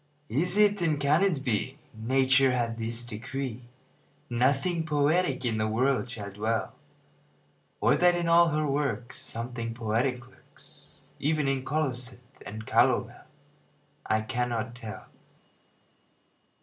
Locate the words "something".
9.21-9.75